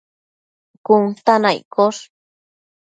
[0.85, 2.01] cun ta na iccosh